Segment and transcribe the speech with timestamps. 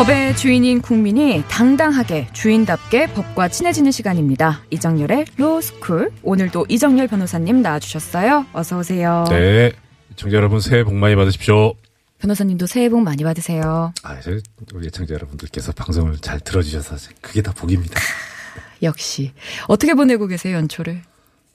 [0.00, 4.62] 법의 주인인 국민이 당당하게 주인답게 법과 친해지는 시간입니다.
[4.70, 6.10] 이정열의 로스쿨.
[6.22, 8.46] 오늘도 이정열 변호사님 나와주셨어요.
[8.54, 9.26] 어서 오세요.
[9.28, 9.72] 네.
[10.16, 11.74] 청자 여러분 새해 복 많이 받으십시오.
[12.18, 13.92] 변호사님도 새해 복 많이 받으세요.
[14.02, 14.38] 아, 저
[14.72, 18.00] 우리 애청자 여러분들께서 방송을 잘 들어주셔서 그게 다 복입니다.
[18.82, 19.34] 역시
[19.68, 21.02] 어떻게 보내고 계세요 연초를?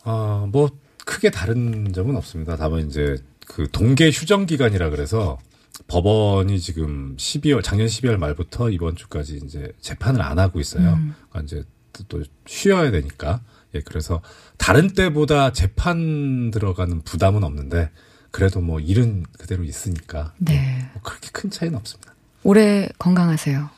[0.04, 0.70] 아, 뭐
[1.04, 2.57] 크게 다른 점은 없습니다.
[2.57, 5.40] 다만 이제 그 동계 휴정 기간이라 그래서
[5.87, 10.93] 법원이 지금 12월 작년 12월 말부터 이번 주까지 이제 재판을 안 하고 있어요.
[10.93, 11.15] 음.
[11.29, 13.41] 그러니까 이제 또- 또 쉬어야 되니까.
[13.73, 14.21] 예, 그래서
[14.57, 17.91] 다른 때보다 재판 들어가는 부담은 없는데
[18.32, 20.90] 그래도 뭐 일은 그대로 있으니까 네.
[20.93, 22.13] 뭐 그렇게 큰 차이는 없습니다.
[22.43, 23.70] 올해 건강하세요.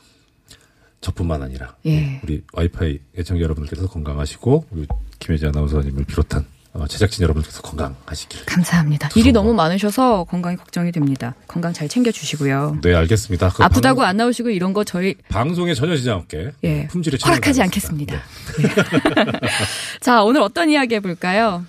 [1.00, 2.20] 저뿐만 아니라 예.
[2.24, 4.86] 우리 와이파이 애청자 여러분들께서 건강하시고 우리
[5.20, 6.46] 김혜지 아나운서님을 비롯한 어,
[6.86, 8.44] 제작진 여러분들께서 건강하시길.
[8.46, 9.08] 감사합니다.
[9.16, 11.34] 일이 너무 많으셔서 건강이 걱정이 됩니다.
[11.46, 12.78] 건강 잘 챙겨주시고요.
[12.82, 13.48] 네 알겠습니다.
[13.50, 17.62] 그 아프다고 방, 안 나오시고 이런 거 저희 방송에 전혀 지장 없게 예 품질에 허락하지.
[17.62, 18.14] 않겠습니다.
[18.14, 19.40] 예.
[20.00, 21.64] 자 오늘 어떤 이야기 해볼까요?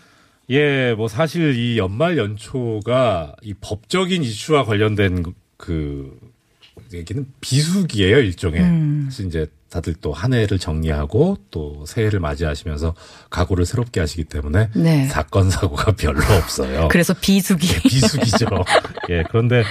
[0.48, 0.56] 네.
[0.56, 5.24] 예, 뭐 사실 이 연말 연초가 이 법적인 이슈와 관련된
[5.58, 6.18] 그
[6.94, 8.62] 얘기는 비수기예요 일종의.
[8.62, 9.08] 음.
[9.10, 12.96] 사실 이제 다들 또 한 해를 정리하고 또 새해를 맞이하시면서
[13.30, 15.06] 각오를 새롭게 하시기 때문에 네.
[15.08, 16.88] 사건 사고가 별로 없어요.
[16.92, 17.68] 그래서 비수기.
[17.84, 18.48] 비수기죠.
[19.10, 19.64] 예, 그런데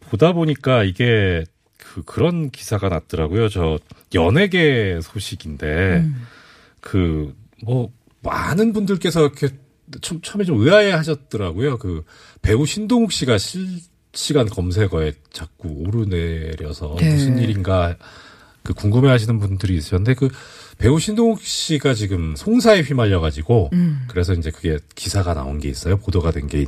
[0.00, 1.44] 보다 보니까 이게
[1.76, 3.48] 그 그런 기사가 났더라고요.
[3.48, 3.78] 저
[4.14, 6.04] 연예계 소식인데
[6.80, 7.92] 그뭐
[8.22, 9.48] 많은 분들께서 이렇게
[10.00, 11.78] 좀 처음에 좀 의아해 하셨더라고요.
[11.78, 12.04] 그
[12.42, 13.80] 배우 신동욱 씨가 실
[14.12, 17.12] 시간 검색어에 자꾸 오르내려서 네.
[17.14, 17.96] 무슨 일인가
[18.62, 20.28] 그 궁금해 하시는 분들이 있으셨는데 그
[20.78, 24.06] 배우 신동욱 씨가 지금 송사에 휘말려 가지고 음.
[24.08, 25.96] 그래서 이제 그게 기사가 나온 게 있어요.
[25.98, 26.66] 보도가 된 게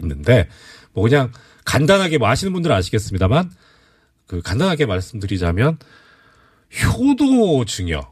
[0.00, 0.48] 있는데
[0.92, 1.32] 뭐 그냥
[1.64, 3.50] 간단하게 뭐 아시는 분들은 아시겠습니다만
[4.26, 5.78] 그 간단하게 말씀드리자면
[6.84, 8.11] 효도 증여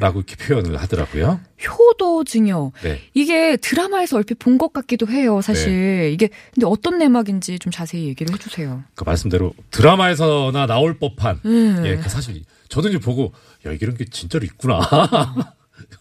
[0.00, 0.24] 라고 음.
[0.26, 1.40] 이렇게 표현을 하더라고요.
[1.68, 2.72] 효도 증여.
[2.82, 3.00] 네.
[3.12, 5.70] 이게 드라마에서 얼핏 본 것 같기도 해요, 사실.
[5.70, 6.10] 네.
[6.12, 8.82] 이게 근데 어떤 내막인지 좀 자세히 얘기를 해주세요.
[8.94, 11.82] 그 말씀대로 드라마에서나 나올 법한 음.
[11.86, 13.32] 예, 그 사실 저도 이제 보고
[13.66, 14.80] 야 이런 게 진짜로 있구나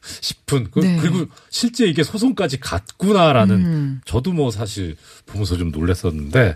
[0.03, 1.01] 싶은 그, 네.
[1.01, 4.01] 리고 실제 이게 소송까지 갔구나라는 음.
[4.05, 4.95] 저도 뭐 사실
[5.25, 6.55] 보면서 좀 놀랐었는데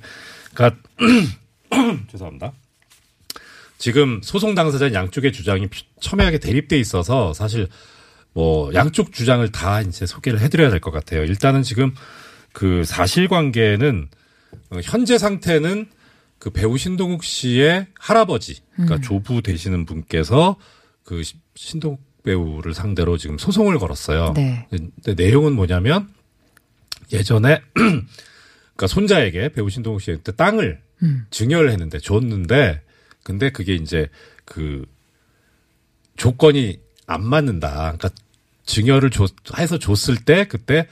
[0.53, 0.81] 그러니까
[2.11, 2.53] 죄송합니다.
[3.83, 5.67] 지금 소송 당사자 양쪽의 주장이
[5.99, 7.67] 첨예하게 대립돼 있어서 사실
[8.31, 11.25] 뭐 양쪽 주장을 다 이제 소개를 해드려야 될 것 같아요.
[11.25, 11.93] 일단은 지금
[12.53, 14.07] 그 사실관계는
[14.69, 15.87] 어, 현재 상태는
[16.39, 20.55] 그 배우 신동욱 씨의 할아버지, 그러니까 조부 되시는 분께서
[21.03, 24.31] 그 시- 신동욱 배우를 상대로 지금 소송을 걸었어요.
[24.33, 24.65] 네.
[24.69, 26.07] 근데 내용은 뭐냐면
[27.11, 31.25] 예전에 그러니까 손자에게 배우 신동욱 씨한테 땅을 음.
[31.31, 32.79] 증여를 했는데 줬는데
[33.23, 34.09] 근데 그게 이제
[34.45, 34.85] 그
[36.15, 37.95] 조건이 안 맞는다.
[37.97, 38.09] 그러니까
[38.65, 40.87] 증여를 줬, 해서 줬을 때 그때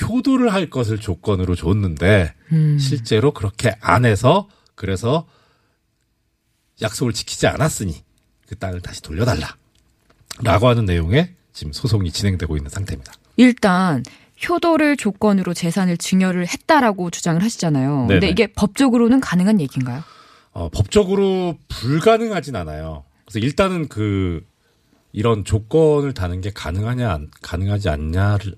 [0.00, 2.78] 효도를 할 것을 조건으로 줬는데 음.
[2.78, 5.26] 실제로 그렇게 안 해서 그래서
[6.80, 8.02] 약속을 지키지 않았으니
[8.46, 9.56] 그 땅을 다시 돌려달라.
[10.42, 13.12] 라고 하는 내용의 지금 소송이 진행되고 있는 상태입니다.
[13.36, 14.02] 일단
[14.48, 18.06] 효도를 조건으로 재산을 증여를 했다라고 주장을 하시잖아요.
[18.08, 18.30] 근데 네네.
[18.30, 20.02] 이게 법적으로는 가능한 얘기인가요?
[20.52, 23.04] 어, 법적으로 불가능하진 않아요.
[23.24, 24.44] 그래서 일단은 그
[25.12, 28.56] 이런 조건을 다는 게 가능하냐 안- 가능하지 않냐를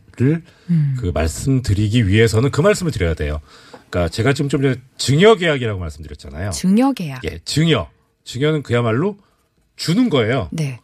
[0.99, 3.41] 그 말씀드리기 위해서는 그 말씀을 드려야 돼요.
[3.91, 6.51] 그러니까 제가 지금 좀 전에 증여 계약이라고 말씀드렸잖아요.
[6.51, 7.25] 증여 계약.
[7.25, 7.91] 예, 증여.
[8.25, 9.19] 증여는 그야말로
[9.77, 10.49] 주는 거예요.
[10.53, 10.81] 네.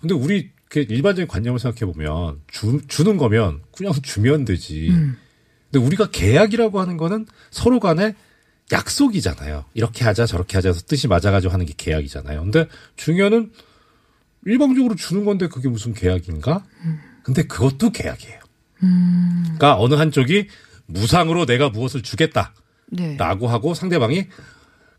[0.00, 4.88] 근데 우리 그 일반적인 관념을 생각해 보면 주, 주는 거면 그냥 주면 되지.
[4.90, 5.16] 음.
[5.70, 8.14] 근데 우리가 계약이라고 하는 거는 서로 간에
[8.72, 9.64] 약속이잖아요.
[9.74, 12.42] 이렇게 하자 저렇게 하자 해서 뜻이 맞아가지고 하는 게 계약이잖아요.
[12.42, 12.66] 근데
[12.96, 13.52] 중요는
[14.44, 16.64] 일방적으로 주는 건데 그게 무슨 계약인가?
[17.22, 18.40] 근데 그것도 계약이에요.
[18.78, 20.48] 그러니까 어느 한쪽이
[20.86, 22.54] 무상으로 내가 무엇을 주겠다.
[22.88, 23.16] 네.
[23.16, 24.26] 라고 하고 상대방이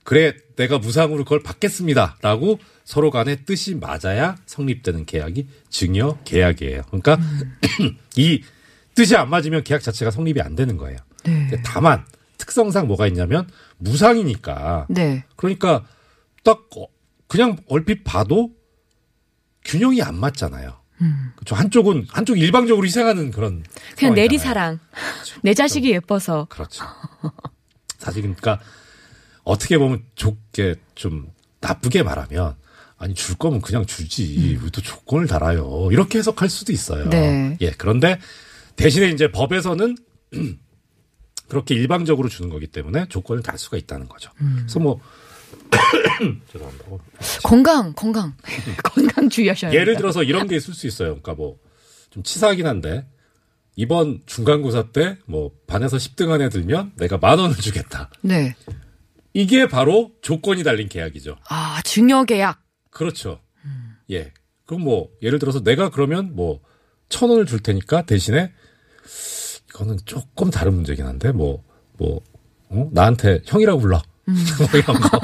[0.04, 6.84] 그래 내가 무상으로 그걸 받겠습니다라고 서로 간의 뜻이 맞아야 성립되는 계약이 증여 계약이에요.
[6.88, 7.20] 그러니까
[8.16, 8.42] 이
[8.96, 10.98] 뜻이 안 맞으면 계약 자체가 성립이 안 되는 거예요.
[11.26, 11.62] 네.
[11.64, 12.06] 다만
[12.38, 13.48] 특성상 뭐가 있냐면
[13.78, 15.26] 무상이니까 네.
[15.36, 15.86] 그러니까
[16.44, 16.88] 딱 어,
[17.28, 18.52] 그냥 얼핏 봐도
[19.66, 20.78] 균형이 안 맞잖아요.
[21.36, 21.56] 그렇죠.
[21.56, 23.64] 한쪽은 한쪽 일방적으로 희생하는 그런 음.
[23.96, 24.16] 그냥 상황이잖아요.
[24.16, 24.80] 내리 사랑.
[25.44, 26.48] 내 자식이 예뻐서.
[26.50, 26.86] 그렇죠.
[27.98, 28.60] 사실 그러니까
[29.44, 31.28] 어떻게 보면 좋게 좀
[31.60, 32.56] 나쁘게 말하면
[32.98, 37.10] 아니 줄 거면 그냥 주지 왜또 조건을 달아요 이렇게 해석할 수도 있어요.
[37.10, 37.58] 네.
[37.62, 38.20] 예 그런데
[38.76, 39.98] 대신에 이제 법에서는
[41.48, 44.32] 그렇게 일방적으로 주는 거기 때문에 조건을 달 수가 있다는 거죠.
[44.58, 45.00] 그래서 뭐
[46.52, 46.86] 죄송합니다.
[46.90, 47.00] 어,
[47.44, 48.34] 건강, 건강.
[48.84, 49.80] 건강 주의하셔야 돼요.
[49.82, 51.10] 예를 들어서 이런 게 있을 수 있어요.
[51.10, 51.58] 그러니까 뭐
[52.10, 53.06] 좀 치사하긴 한데
[53.76, 58.10] 이번 중간고사 때 뭐 반에서 10등 안에 들면 내가 만 원을 주겠다.
[58.22, 58.56] 네.
[59.34, 61.38] 이게 바로 조건이 달린 계약이죠.
[61.50, 62.60] 아, 증여계약.
[62.90, 63.42] 그렇죠.
[64.10, 64.32] 예.
[64.66, 66.62] 그럼 뭐 예를 들어서 내가 그러면 뭐
[67.10, 68.52] 천 원을 줄 테니까 대신에
[69.78, 72.22] 이거는 조금 다른 문제긴 한데 뭐뭐
[72.70, 72.90] 어?
[72.92, 74.02] 나한테 형이라고 불러.
[74.28, 75.20] 뭐 이런 거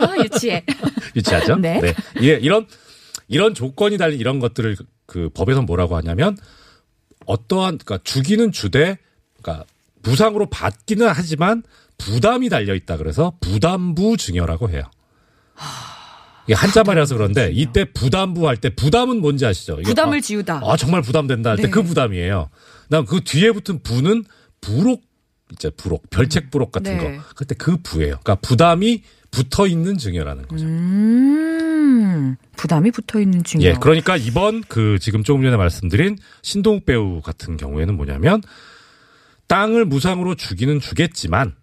[0.06, 0.64] 아, 유치해.
[1.14, 1.56] 유치하죠?
[1.56, 1.80] 네.
[2.22, 2.66] 예, 이런
[3.28, 6.36] 이런 조건이 달린 이런 것들을 그, 그 법에서 뭐라고 하냐면
[7.26, 8.98] 어떠한 그러니까 주기는 주되
[9.40, 9.64] 그러니까
[10.02, 11.62] 무상으로 받기는 하지만
[11.98, 14.82] 부담이 달려 있다 그래서 부담부 증여라고 해요.
[16.46, 19.76] 이게 한자 말이라서 그런데 이때 부담부 할 때 부담은 뭔지 아시죠?
[19.84, 20.60] 부담을 아, 지우다.
[20.64, 21.70] 아 정말 부담된다 할때 네.
[21.70, 22.48] 그 부담이에요.
[22.90, 24.24] 그다음 그 뒤에 붙은 부는
[24.60, 25.02] 부록
[25.52, 27.16] 이제 부록 별책 부록 같은 네.
[27.16, 28.18] 거 그때 그 부예요.
[28.22, 30.64] 그러니까 부담이 붙어 있는 증여라는 거죠.
[30.64, 33.64] 음, 부담이 붙어 있는 증여.
[33.64, 38.42] 예, 그러니까 이번 그 지금 조금 전에 말씀드린 신동욱 배우 같은 경우에는 뭐냐면
[39.46, 41.54] 땅을 무상으로 주기는 주겠지만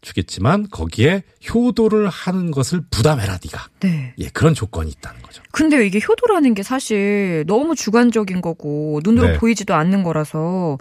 [0.00, 1.22] 주겠지만 거기에
[1.52, 3.68] 효도를 하는 것을 부담해라 네가.
[3.80, 4.14] 네.
[4.18, 5.42] 예, 그런 조건이 있다는 거죠.
[5.52, 9.38] 근데 이게 효도라는 게 사실 너무 주관적인 거고 눈으로 네.
[9.38, 10.78] 보이지도 않는 거라서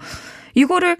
[0.56, 0.98] 이거를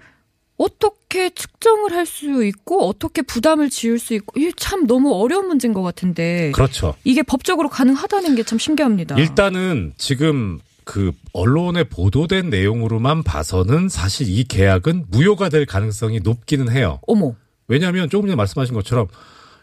[0.56, 5.72] 어떻게 측정을 할 수 있고 어떻게 부담을 지을 수 있고 이게 참 너무 어려운 문제인
[5.72, 6.94] 것 같은데 그렇죠.
[7.04, 9.16] 이게 법적으로 가능하다는 게 참 신기합니다.
[9.18, 16.98] 일단은 지금 그 언론에 보도된 내용으로만 봐서는 사실 이 계약은 무효가 될 가능성이 높기는 해요.
[17.06, 17.34] 어머.
[17.68, 19.06] 왜냐하면 조금 전에 말씀하신 것처럼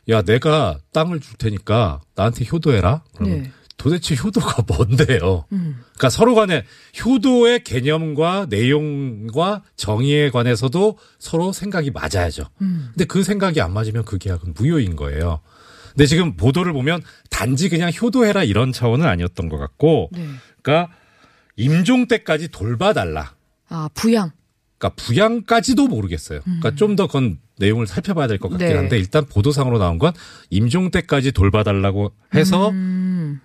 [0.09, 3.03] 야 내가 땅을 줄 테니까 나한테 효도해라.
[3.15, 3.51] 그러면 네.
[3.77, 5.45] 도대체 효도가 뭔데요?
[5.51, 5.81] 음.
[5.81, 6.63] 그러니까 서로 간에
[7.03, 12.45] 효도의 개념과 내용과 정의에 관해서도 서로 생각이 맞아야죠.
[12.61, 12.89] 음.
[12.91, 15.41] 근데 그 생각이 안 맞으면 그 계약은 무효인 거예요.
[15.89, 20.27] 근데 지금 보도를 보면 단지 그냥 효도해라 이런 차원은 아니었던 것 같고, 네.
[20.61, 20.93] 그러니까
[21.55, 23.33] 임종 때까지 돌봐달라.
[23.69, 24.31] 아 부양.
[24.77, 26.41] 그러니까 부양까지도 모르겠어요.
[26.41, 28.71] 그러니까 좀 더 그건 내용을 살펴봐야 될 것 같긴 음.
[28.71, 28.77] 네.
[28.77, 30.13] 한데 일단 보도상으로 나온 건
[30.49, 33.39] 임종 때까지 돌봐달라고 해서 음.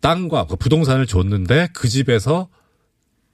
[0.00, 2.48] 땅과 그 부동산을 줬는데 그 집에서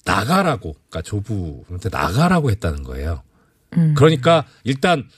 [0.04, 3.22] 나가라고, 그러니까 조부한테 나가라고 했다는 거예요.
[3.76, 3.94] 음.
[3.96, 5.08] 그러니까 일단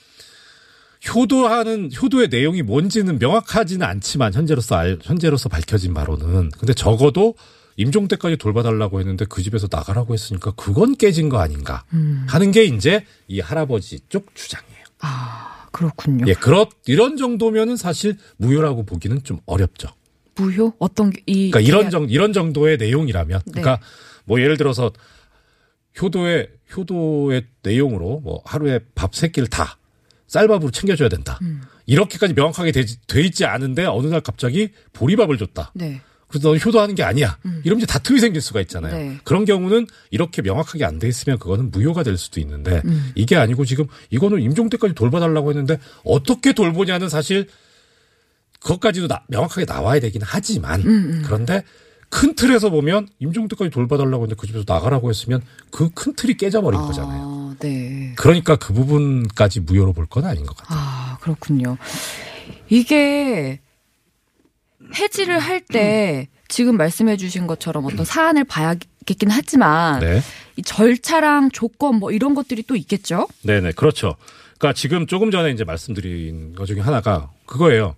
[1.15, 7.35] 효도하는 효도의 내용이 뭔지는 명확하지는 않지만 현재로서 알, 현재로서 밝혀진 바로는 근데 적어도
[7.77, 12.25] 임종 때까지 돌봐달라고 했는데 그 집에서 나가라고 했으니까 그건 깨진 거 아닌가 음.
[12.29, 14.85] 하는 게 이제 이 할아버지 쪽 주장이에요.
[15.01, 16.25] 아 그렇군요.
[16.29, 19.89] 예, 그렇 이런 정도면은 사실 무효라고 보기는 좀 어렵죠.
[20.37, 23.53] 무효 어떤 게- 이 그러니까 이런 정 이런 정도의 내용이라면 네.
[23.61, 23.85] 그러니까
[24.25, 24.93] 뭐 예를 들어서
[26.01, 29.79] 효도의 효도의 내용으로 뭐 하루에 밥 세 끼를 다
[30.27, 31.39] 쌀밥으로 챙겨줘야 된다.
[31.43, 31.63] 음.
[31.87, 35.71] 이렇게까지 명확하게 돼, 돼 있지 않은데 어느 날 갑자기 보리밥을 줬다.
[35.75, 36.01] 네.
[36.35, 37.39] 그래서 넌 효도하는 게 아니야.
[37.63, 38.93] 이러면 이제 다툼이 생길 수가 있잖아요.
[38.97, 39.19] 네.
[39.23, 43.13] 그런 경우는 이렇게 명확하게 안 돼 있으면 그거는 무효가 될 수도 있는데 음.
[43.15, 47.47] 이게 아니고 지금 이거는 임종 때까지 돌봐달라고 했는데 어떻게 돌보냐는 사실
[48.61, 51.63] 그것까지도 나- 명확하게 나와야 되긴 하지만 음, 그런데
[52.09, 56.81] 큰 틀에서 보면 임종 때까지 돌봐달라고 했는데 그 집에서 나가라고 했으면 그 큰 틀이 깨져버린
[56.81, 57.23] 거잖아요.
[57.53, 58.13] 아, 네.
[58.17, 60.79] 그러니까 그 부분까지 무효로 볼 건 아닌 것 같아요.
[60.81, 61.77] 아, 그렇군요.
[62.69, 63.61] 이게
[64.99, 70.21] 해지를 할때 지금 말씀해 주신 것처럼 어떤 사안을 봐야겠긴 하지만 네.
[70.57, 73.27] 이 절차랑 조건 뭐 이런 것들이 또 있겠죠?
[73.43, 74.17] 네네, 그렇죠.
[74.59, 77.97] 그러니까 지금 조금 전에 이제 말씀드린 것 중에 하나가 그거예요.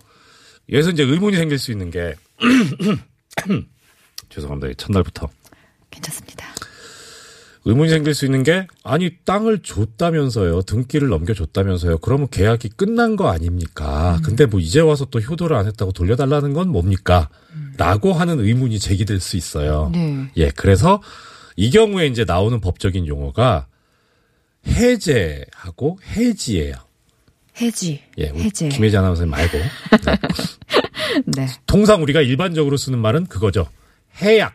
[0.73, 2.15] 여기서 이제 의문이 생길 수 있는 게
[4.31, 4.75] 죄송합니다.
[4.77, 5.29] 첫날부터
[5.91, 6.36] 괜찮습니다.
[7.67, 14.21] 의문이 생길 수 있는 게 아니 땅을 줬다면서요 등기를 넘겨줬다면서요 그러면 계약이 끝난 거 아닙니까
[14.25, 17.29] 근데 뭐 이제 와서 또 효도를 안 했다고 돌려달라는 건 뭡니까
[17.77, 20.31] 라고 하는 의문이 제기될 수 있어요 네.
[20.37, 21.03] 예 그래서
[21.57, 23.67] 이 경우에 이제 나오는 법적인 용어가
[24.67, 26.75] 해제하고 해지예요
[27.61, 28.01] 해지.
[28.19, 28.69] 예 해제.
[28.69, 30.19] 김혜지 아나운서 말고 네.
[31.37, 31.49] 네.
[31.67, 33.67] 통상 우리가 일반적으로 쓰는 말은 그거죠
[34.23, 34.55] 해약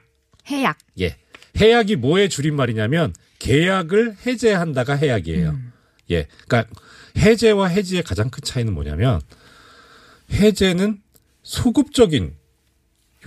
[0.49, 0.77] 해약.
[0.99, 1.20] 예.
[1.59, 5.57] 해약이 뭐의 줄임말이냐면 계약을 해제한다가 해약이에요.
[6.11, 6.27] 예.
[6.47, 6.71] 그러니까
[7.17, 9.19] 해제와 해지의 가장 큰 차이는 뭐냐면
[10.31, 10.99] 해제는
[11.43, 12.33] 소급적인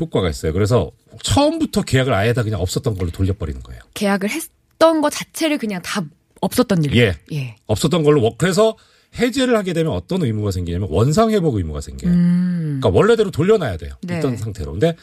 [0.01, 0.53] 효과가 있어요.
[0.53, 0.91] 그래서
[1.23, 3.81] 처음부터 계약을 아예 다 그냥 없었던 걸로 돌려버리는 거예요.
[3.95, 6.05] 계약을 했던 것 자체를 그냥 다
[6.41, 6.97] 없었던 일.
[6.97, 7.15] 예.
[7.33, 7.57] 예.
[7.67, 8.77] 없었던 걸로 워- 그래서
[9.19, 12.11] 해제를 하게 되면 어떤 의무가 생기냐면 원상 회복 의무가 생겨요.
[12.13, 13.95] 그러니까 원래대로 돌려놔야 돼요.
[14.03, 14.17] 네.
[14.17, 14.73] 있던 상태로.
[14.73, 14.97] 근데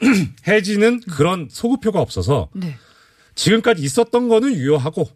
[0.46, 2.76] 해지는 그런 소급효가 없어서 네.
[3.34, 5.08] 지금까지 있었던 거는 유효하고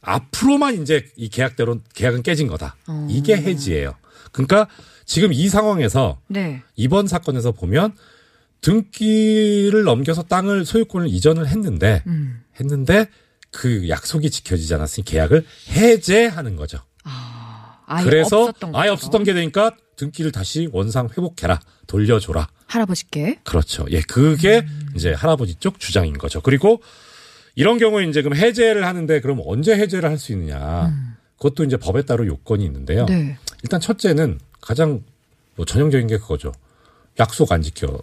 [0.00, 2.76] 앞으로만 이제 이 계약대로 계약은 깨진 거다.
[3.08, 3.94] 이게 해지예요.
[4.32, 4.68] 그러니까
[5.04, 6.62] 지금 이 상황에서 네.
[6.76, 7.94] 이번 사건에서 보면
[8.60, 12.42] 등기를 넘겨서 땅을 소유권을 이전을 했는데 음.
[12.58, 13.06] 했는데
[13.50, 16.78] 그 약속이 지켜지지 않았으니 계약을 해제하는 거죠.
[17.86, 18.90] 아예 그래서 없었던 아예.
[18.90, 21.60] 없었던 게 되니까 등기를 다시 원상 회복해라.
[21.86, 22.48] 돌려줘라.
[22.66, 23.40] 할아버지께.
[23.44, 23.84] 그렇죠.
[23.90, 24.90] 예, 그게 음.
[24.96, 26.40] 이제 할아버지 쪽 주장인 거죠.
[26.40, 26.80] 그리고
[27.56, 31.16] 이런 경우에 이제 그럼 해제를 하는데 그럼 언제 해제를 할 수 있느냐.
[31.36, 33.02] 그것도 이제 법에 따로 요건이 있는데요.
[33.02, 33.06] 음.
[33.06, 33.38] 네.
[33.62, 35.02] 일단 첫째는 가장
[35.56, 36.52] 뭐 전형적인 게 그거죠.
[37.18, 37.98] 약속 안 지켰을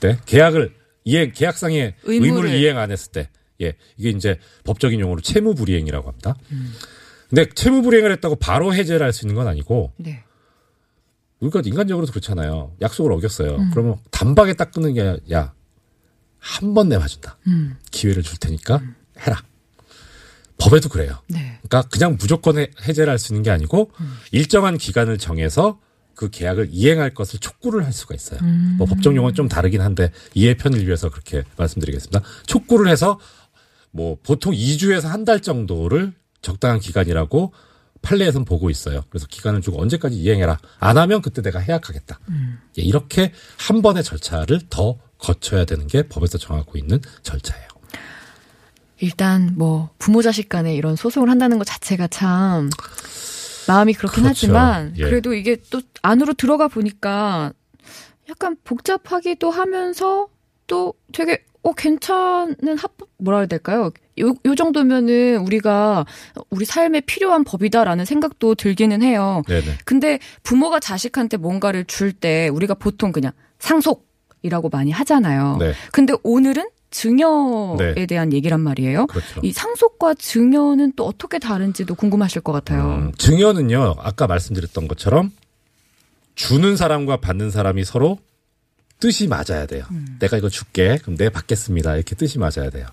[0.00, 0.74] 때 계약을
[1.04, 2.26] 이행 계약상의 의무를.
[2.30, 3.28] 의무를, 이행 안 했을 때
[3.60, 6.34] 예, 이게 이제 법적인 용어로 채무 불이행이라고 합니다.
[7.28, 10.22] 근데 채무 불이행을 했다고 바로 해제를 할 수 있는 건 아니고 네.
[11.40, 12.72] 우리가 인간적으로도 그렇잖아요.
[12.80, 13.56] 약속을 어겼어요.
[13.72, 15.52] 그러면 단박에 딱 끊는 게 야,
[16.38, 17.38] 한 번 내봐준다.
[17.46, 17.76] 음.
[17.90, 18.80] 기회를 줄 테니까
[19.20, 19.42] 해라.
[20.58, 21.18] 법에도 그래요.
[21.28, 21.58] 네.
[21.62, 23.90] 그러니까 그냥 무조건 해- 해제를 할 수 있는 게 아니고
[24.30, 25.80] 일정한 기간을 정해서
[26.14, 28.38] 그 계약을 이행할 것을 촉구를 할 수가 있어요.
[28.78, 32.20] 뭐 법정 용어는 좀 다르긴 한데 이해 편을 위해서 그렇게 말씀드리겠습니다.
[32.46, 33.18] 촉구를 해서
[33.90, 37.52] 뭐 보통 2주에서 한 달 정도를 적당한 기간이라고
[38.04, 39.02] 판례에선 보고 있어요.
[39.08, 40.58] 그래서 기간을 주고 언제까지 이행해라.
[40.78, 42.20] 안 하면 그때 내가 해약하겠다.
[42.78, 47.68] 예, 이렇게 한 번의 절차를 더 거쳐야 되는 게 법에서 정하고 있는 절차예요.
[48.98, 52.70] 일단 뭐 부모 자식 간에 이런 소송을 한다는 것 자체가 참
[53.66, 54.46] 마음이 그렇긴 그렇죠.
[54.46, 55.04] 하지만 예.
[55.04, 57.52] 그래도 이게 또 안으로 들어가 보니까
[58.28, 60.28] 약간 복잡하기도 하면서
[60.66, 63.90] 또 되게 어 괜찮은 합법 뭐라 해야 될까요?
[64.20, 66.04] 요, 요 정도면은 우리가
[66.50, 69.42] 우리 삶에 필요한 법이다라는 생각도 들기는 해요.
[69.48, 69.78] 네네.
[69.84, 75.56] 근데 부모가 자식한테 뭔가를 줄 때 우리가 보통 그냥 상속이라고 많이 하잖아요.
[75.58, 75.72] 네.
[75.90, 78.06] 근데 오늘은 증여에 네.
[78.06, 79.06] 대한 얘기란 말이에요.
[79.08, 79.40] 그렇죠.
[79.42, 82.84] 이 상속과 증여는 또 어떻게 다른지도 궁금하실 것 같아요.
[82.84, 85.32] 음, 증여는요, 아까 말씀드렸던 것처럼
[86.36, 88.18] 주는 사람과 받는 사람이 서로
[89.00, 89.84] 뜻이 맞아야 돼요.
[90.18, 90.98] 내가 이거 줄게.
[91.02, 91.96] 그럼 내 받겠습니다.
[91.96, 92.86] 이렇게 뜻이 맞아야 돼요.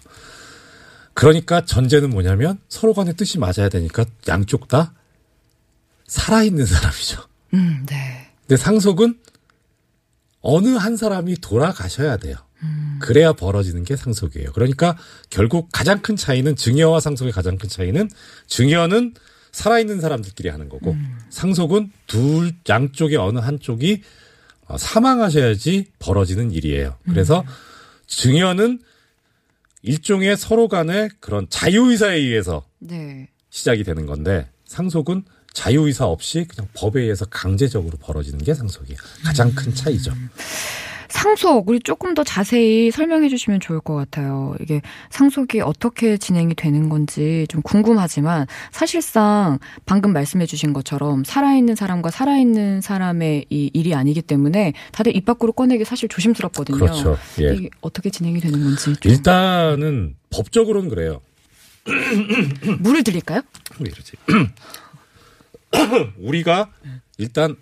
[1.14, 4.94] 그러니까 전제는 뭐냐면 서로 간에 뜻이 맞아야 되니까 양쪽 다
[6.08, 7.22] 살아있는 사람이죠.
[7.54, 8.32] 음, 네.
[8.42, 9.20] 근데 상속은
[10.42, 12.36] 어느 한 사람이 돌아가셔야 돼요.
[13.00, 14.52] 그래야 벌어지는 게 상속이에요.
[14.54, 14.96] 그러니까
[15.30, 18.10] 결국 가장 큰 차이는 증여와 상속의 가장 큰 차이는
[18.48, 19.16] 증여는
[19.52, 20.96] 살아있는 사람들끼리 하는 거고
[21.30, 24.04] 상속은 둘 양쪽의 어느 한쪽이 어,
[24.78, 26.98] 사망하셔야지 벌어지는 일이에요.
[27.06, 27.44] 그래서
[28.08, 28.80] 증여는
[29.82, 33.30] 일종의 서로 간의 그런 자유의사에 의해서 네.
[33.50, 35.24] 시작이 되는 건데 상속은
[35.54, 38.98] 자유의사 없이 그냥 법에 의해서 강제적으로 벌어지는 게 상속이에요.
[39.24, 40.14] 가장 큰 차이죠.
[41.12, 44.56] 상속 우리 조금 더 자세히 설명해 주시면 좋을 것 같아요.
[44.62, 52.10] 이게 상속이 어떻게 진행이 되는 건지 좀 궁금하지만 사실상 방금 말씀해 주신 것처럼 살아있는 사람과
[52.12, 56.80] 살아있는 사람의 이 일이 아니기 때문에 다들 입 밖으로 꺼내기 사실 조심스럽거든요.
[56.80, 57.18] 그렇죠.
[57.42, 57.54] 예.
[57.54, 61.22] 이게 어떻게 진행이 되는 건지 좀 일단은 법적으로는 그래요.
[62.80, 63.42] 물을 드릴까요?
[63.80, 64.14] 왜 이러지?
[66.20, 66.70] 우리가
[67.18, 67.56] 일단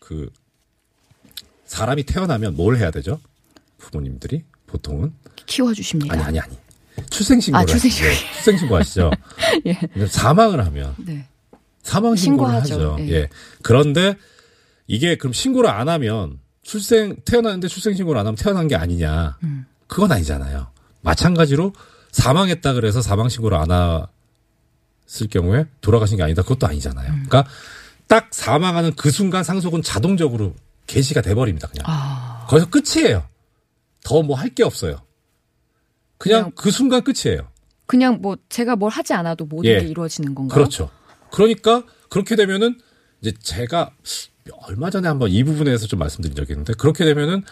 [0.00, 0.28] 그
[1.72, 3.18] 사람이 태어나면 뭘 해야 되죠?
[3.78, 5.14] 부모님들이 보통은
[5.46, 6.12] 키워 주십니다.
[6.14, 6.54] 아니 아니 아니
[7.08, 8.10] 출생신고를 아, 출생신고.
[8.10, 8.34] 하시죠.
[8.34, 9.10] 출생신고 하시죠.
[9.64, 10.06] 예.
[10.06, 11.26] 사망을 하면 네.
[11.82, 12.92] 사망 신고를 신고하죠.
[12.92, 13.04] 하죠.
[13.08, 13.12] 예.
[13.12, 13.28] 예.
[13.62, 14.16] 그런데
[14.86, 19.38] 이게 그럼 신고를 안 하면 출생 태어났는데 출생 신고를 안 하면 태어난 게 아니냐?
[19.42, 19.64] 음.
[19.86, 20.66] 그건 아니잖아요.
[21.00, 21.72] 마찬가지로
[22.10, 23.70] 사망했다 그래서 사망 신고를 안
[25.08, 26.42] 했을 경우에 돌아가신 게 아니다.
[26.42, 27.10] 그것도 아니잖아요.
[27.12, 27.24] 음.
[27.26, 27.50] 그러니까
[28.08, 30.54] 딱 사망하는 그 순간 상속은 자동적으로
[30.92, 31.68] 개시가 돼 버립니다.
[31.68, 33.24] 그냥 아, 거기서 끝이에요.
[34.04, 35.00] 더 뭐 할 게 없어요.
[36.18, 37.48] 그냥, 그냥 그 순간 끝이에요.
[37.86, 39.80] 그냥 뭐 제가 뭘 하지 않아도 모든 예.
[39.80, 40.54] 게 이루어지는 건가요?
[40.54, 40.90] 그렇죠.
[41.30, 42.78] 그러니까 그렇게 되면은
[43.20, 43.90] 이제 제가
[44.66, 47.42] 얼마 전에 한번 이 부분에 대해서 좀 말씀드린 적이 있는데 그렇게 되면은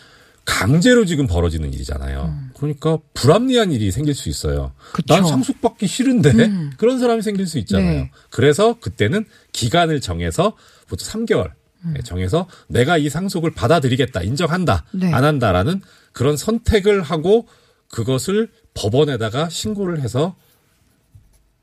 [0.45, 2.35] 강제로 지금 벌어지는 일이잖아요.
[2.57, 4.73] 그러니까 불합리한 일이 생길 수 있어요.
[4.77, 4.93] 음.
[4.93, 5.15] 그쵸.
[5.15, 6.33] 난 상속받기 싫은데
[6.79, 7.91] 그런 사람이 생길 수 있잖아요.
[8.03, 8.11] 네.
[8.31, 10.57] 그래서 그때는 기간을 정해서
[10.89, 11.53] 보통 3개월
[11.85, 11.95] 음.
[12.05, 15.13] 정해서 내가 이 상속을 받아들이겠다, 인정한다, 네.
[15.13, 15.81] 안 한다라는
[16.13, 17.47] 그런 선택을 하고
[17.89, 20.37] 그것을 법원에다가 신고를 해서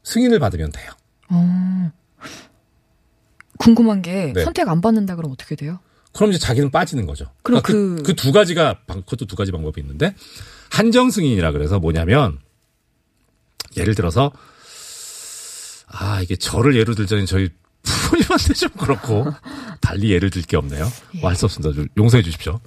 [0.04, 0.92] 승인을 받으면 돼요.
[1.30, 1.92] 어.
[3.60, 4.44] 궁금한 게 네.
[4.44, 5.80] 선택 안 받는다 그러면 어떻게 돼요?
[6.14, 7.26] 그럼 이제 자기는 빠지는 거죠.
[7.44, 10.16] 그럼 그러니까 그- 그두 가지가 방- 그것도 두 가지 방법이 있는데
[10.72, 12.40] 한정 승인이라 그래서 뭐냐면
[13.76, 14.32] 예를 들어서
[15.88, 17.50] 아 이게 저를 예로 들자니 저희
[17.84, 19.26] 부모님한테 좀 그렇고
[19.82, 20.92] 달리 예를 들 게 없네요.
[21.22, 21.74] 뭐할수 없습니다.
[21.74, 22.60] 좀 용서해 주십시오.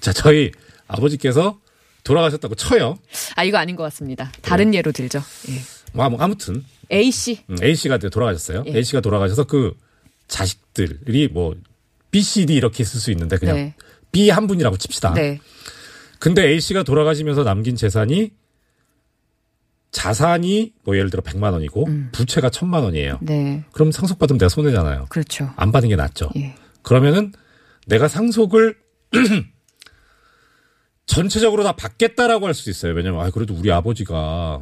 [0.00, 0.52] 자 저희
[0.88, 1.58] 아버지께서
[2.04, 2.98] 돌아가셨다고 쳐요.
[3.34, 4.30] 아 이거 아닌 것 같습니다.
[4.42, 5.20] 다른 예 로 들죠.
[5.50, 5.54] 예.
[5.92, 7.40] 뭐 아무- 아무튼 A 씨.
[7.50, 8.64] 음, A 씨가 돌아가셨어요.
[8.68, 8.76] 예.
[8.76, 9.74] A 씨가 돌아가셔서 그
[10.28, 11.54] 자식들이 뭐
[12.10, 13.74] B, C, D 이렇게 쓸 수 있는데 그냥 네.
[14.12, 15.14] B 한 분이라고 칩시다.
[15.14, 15.40] 네.
[16.18, 18.30] 근데 A 씨가 돌아가시면서 남긴 재산이
[19.96, 23.18] 자산이 뭐 예를 들어 100만 원이고 부채가 1000만 원이에요.
[23.22, 23.64] 네.
[23.72, 25.06] 그럼 상속받으면 내가 손해잖아요.
[25.08, 25.50] 그렇죠.
[25.56, 26.28] 안 받는 게 낫죠.
[26.36, 26.54] 예.
[26.82, 27.32] 그러면은
[27.86, 28.76] 내가 상속을
[31.06, 32.92] 전체적으로 다 받겠다라고 할수 있어요.
[32.92, 34.60] 왜냐면 아 그래도 우리 아버지가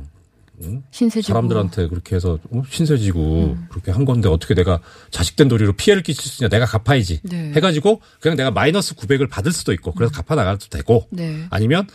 [0.93, 1.33] 신세지고.
[1.33, 4.79] 사람들한테 그렇게 해서 어, 신세지고 그렇게 한 건데 어떻게 내가
[5.11, 7.50] 자식된 도리로 피해를 끼칠 수 있냐 내가 갚아야지 네.
[7.57, 11.47] 해가지고 그냥 내가 마이너스 900을 받을 수도 있고 그래서 갚아 나가도 되고 네.
[11.50, 11.88] 아니면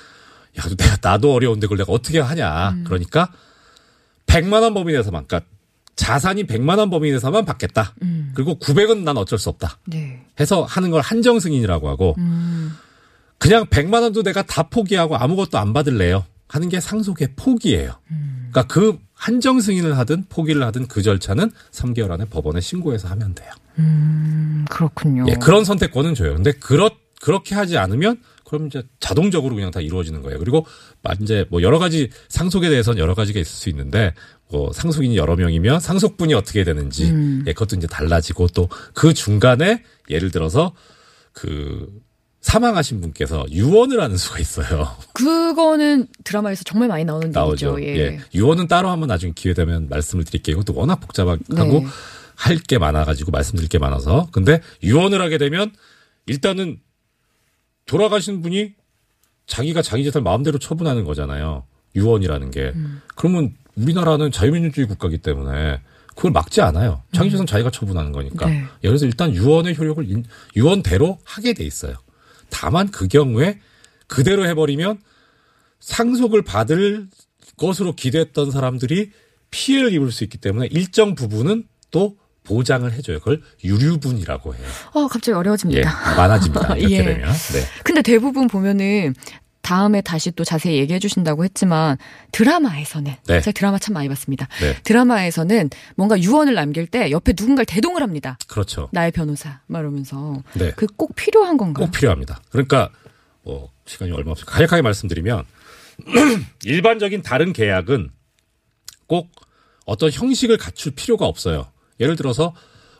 [0.57, 2.83] 야 내가 나도 어려운데 그걸 내가 어떻게 하냐 음.
[2.85, 3.31] 그러니까
[4.25, 5.49] 100만 원 범위 내에서만 그러니까
[5.95, 8.31] 자산이 100만 원 범위 내에서만 받겠다 음.
[8.33, 10.25] 그리고 900은 난 어쩔 수 없다 네.
[10.39, 12.73] 해서 하는 걸 한정 승인이라고 하고 음.
[13.37, 17.93] 그냥 100만 원도 내가 다 포기하고 아무것도 안 받을래요 하는 게 상속의 포기예요.
[18.11, 18.49] 음.
[18.51, 23.51] 그러니까 그 한정 승인을 하든 포기를 하든 그 절차는 3개월 안에 법원에 신고해서 하면 돼요.
[23.77, 25.25] 음, 그렇군요.
[25.29, 26.33] 예, 그런 선택권은 줘요.
[26.33, 26.89] 근데 그렇
[27.21, 30.39] 그렇게 하지 않으면 그럼 이제 자동적으로 그냥 다 이루어지는 거예요.
[30.39, 30.65] 그리고
[31.21, 34.13] 이제 뭐 여러 가지 상속에 대해서는 여러 가지가 있을 수 있는데
[34.51, 37.43] 뭐 상속인이 여러 명이면 상속분이 어떻게 되는지 음.
[37.45, 40.73] 예, 그것도 이제 달라지고 또 그 중간에 예를 들어서
[41.31, 42.01] 그
[42.41, 44.95] 사망하신 분께서 유언을 하는 수가 있어요.
[45.13, 47.81] 그거는 드라마에서 정말 많이 나오는 나오죠.
[47.81, 48.01] 얘기죠.
[48.03, 48.19] 예.
[48.33, 50.55] 유언은 따로 한번 나중에 기회 되면 말씀을 드릴게요.
[50.55, 51.85] 이것도 워낙 복잡하고 네.
[52.35, 54.27] 할게 많아가지고 말씀드릴 게 많아서.
[54.31, 55.71] 근데 유언을 하게 되면
[56.25, 56.79] 일단은
[57.89, 58.75] 돌아가신 분이
[59.47, 61.65] 자기가 자기 재산 마음대로 처분하는 거잖아요.
[61.95, 62.71] 유언이라는 게.
[62.75, 63.01] 음.
[63.15, 65.81] 그러면 우리나라는 자유민주주의 국가이기 때문에
[66.15, 67.01] 그걸 막지 않아요.
[67.13, 68.45] 자기 재산 자기가 처분하는 거니까.
[68.45, 68.63] 네.
[68.81, 70.25] 그래서 일단 유언의 효력을 인-
[70.55, 71.95] 유언대로 하게 돼 있어요.
[72.51, 73.59] 다만 그 경우에
[74.07, 74.99] 그대로 해버리면
[75.79, 77.07] 상속을 받을
[77.57, 79.11] 것으로 기대했던 사람들이
[79.49, 82.17] 피해를 입을 수 있기 때문에 일정 부분은 또
[82.49, 83.19] 보장을 해줘요.
[83.19, 84.67] 그걸 유류분이라고 해요.
[84.93, 86.15] 어, 갑자기 예, 어려워집니다.
[86.17, 86.75] 많아집니다.
[86.77, 87.03] 이렇게 예.
[87.03, 87.31] 되면.
[87.31, 87.63] 네.
[87.83, 89.13] 근데 대부분 보면은
[89.61, 91.97] 다음에 다시 또 자세히 얘기해 주신다고 했지만
[92.31, 93.41] 드라마에서는 네.
[93.41, 94.47] 제가 드라마 참 많이 봤습니다.
[94.61, 94.75] 네.
[94.83, 98.39] 드라마에서는 뭔가 유언을 남길 때 옆에 누군가를 대동을 합니다.
[98.47, 98.89] 그렇죠.
[98.91, 100.71] 나의 변호사 말하면서 네.
[100.71, 101.85] 그꼭 필요한 건가요?
[101.85, 102.41] 꼭 필요합니다.
[102.49, 102.89] 그러니까
[103.43, 104.45] 뭐 시간이 얼마 없어요.
[104.47, 105.45] 간략하게 말씀드리면
[106.65, 108.09] 일반적인 다른 계약은
[109.05, 109.29] 꼭
[109.85, 111.67] 어떤 형식을 갖출 필요가 없어요.
[111.99, 112.53] 예를 들어서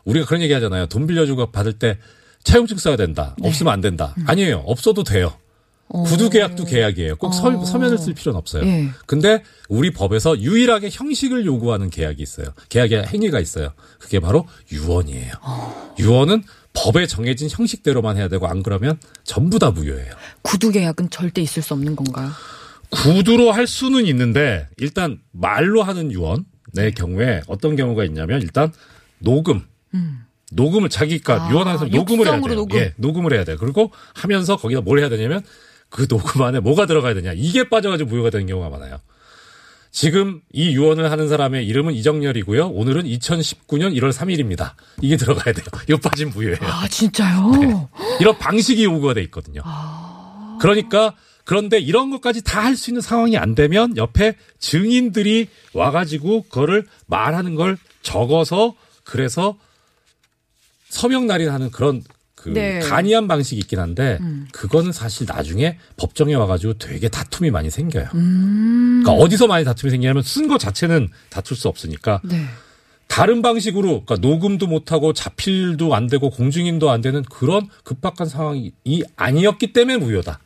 [0.04, 0.86] 우리가 그런 얘기 하잖아요.
[0.86, 1.98] 돈 빌려주고 받을 때
[2.44, 3.36] 차용증 써야 된다.
[3.42, 4.14] 없으면 안 된다.
[4.26, 4.62] 아니에요.
[4.66, 5.34] 없어도 돼요.
[5.92, 6.04] 어.
[6.04, 7.16] 구두 계약도 계약이에요.
[7.16, 7.64] 꼭 서, 어.
[7.64, 8.64] 서 면을 쓸 필요는 없어요.
[8.64, 8.88] 예.
[9.06, 12.46] 근데 우리 법에서 유일하게 형식을 요구하는 계약이 있어요.
[12.68, 13.72] 계약의 행위가 있어요.
[13.98, 15.32] 그게 바로 유언이에요.
[15.98, 20.12] 유언은 법에 정해진 형식대로만 해야 되고 안 그러면 전부 다 무효예요.
[20.42, 22.30] 구두 계약은 절대 있을 수 없는 건가요?
[22.90, 26.44] 구두로 할 수는 있는데 일단 말로 하는 유언
[26.76, 28.72] 의 경우에 어떤 경우가 있냐면 일단
[29.18, 29.64] 녹음.
[30.52, 32.54] 녹음을 자기가 아, 유언하는 사람 녹음을 해야 돼요.
[32.54, 32.78] 녹음.
[32.78, 33.56] 예, 녹음을 해야 돼요.
[33.58, 35.42] 그리고 하면서 거기다 뭘 해야 되냐면
[35.88, 37.32] 그 녹음 안에 뭐가 들어가야 되냐.
[37.34, 38.98] 이게 빠져가지고 무효가 되는 경우가 많아요.
[39.92, 42.68] 지금 이 유언을 하는 사람의 이름은 이정렬이고요.
[42.68, 44.74] 오늘은 2019년 1월 3일입니다.
[45.02, 45.66] 이게 들어가야 돼요.
[45.88, 46.58] 이거 빠진 무효예요.
[46.62, 47.50] 아 진짜요?
[47.60, 47.88] 네.
[48.20, 49.62] 이런 방식이 요구가 돼 있거든요.
[50.60, 51.14] 그러니까
[51.50, 57.56] 그런데 이런 것까지 다 할 수 있는 상황이 안 되면 옆에 증인들이 와가지고 그거를 말하는
[57.56, 59.58] 걸 적어서 그래서
[60.88, 62.04] 서명 날인하는 그런
[62.36, 62.78] 그 네.
[62.78, 64.18] 간이한 방식이 있긴 한데
[64.52, 68.08] 그거는 사실 나중에 법정에 와가지고 되게 다툼이 많이 생겨요.
[68.12, 72.46] 그러니까 어디서 많이 다툼이 생기냐면 쓴 거 자체는 다툴 수 없으니까 네.
[73.10, 78.72] 다른 방식으로 그러니까 녹음도 못하고 자필도 안 되고 공증인도 안 되는 그런 급박한 상황이
[79.16, 80.38] 아니었기 때문에 무효다.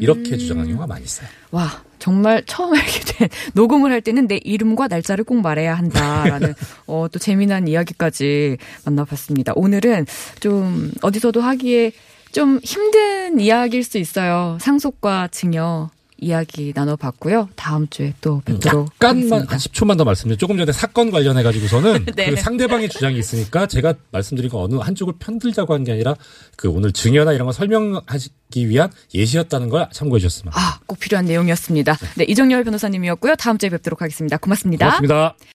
[0.00, 1.28] 이렇게 주장하는 경우가 많이 있어요.
[1.50, 6.54] 와 정말 처음 알게 된 녹음을 할 때는 내 이름과 날짜를 꼭 말해야 한다라는
[6.86, 9.52] 어, 또 재미난 이야기까지 만나봤습니다.
[9.56, 10.06] 오늘은
[10.40, 11.92] 좀 어디서도 하기에
[12.30, 14.58] 좀 힘든 이야기일 수 있어요.
[14.60, 15.90] 상속과 증여
[16.22, 17.48] 이야기 나눠봤고요.
[17.56, 19.52] 다음 주에 또 뵙도록 약간만 하겠습니다.
[19.52, 20.36] 한 10초만 더 말씀드려.
[20.38, 22.30] 조금 전에 사건 관련해 가지고서는 네.
[22.30, 26.14] 그 상대방의 주장이 있으니까 제가 말씀드린 건 어느 한쪽을 편들자고 한 게 아니라
[26.56, 31.98] 그 오늘 증여나 이런 거 설명하기 위한 예시였다는 걸 참고해 주셨으면 아, 꼭 필요한 내용이었습니다.
[32.16, 33.34] 네, 이정열 변호사님이었고요.
[33.36, 34.36] 다음 주에 뵙도록 하겠습니다.
[34.36, 34.86] 고맙습니다.
[34.86, 35.34] 고맙습니다.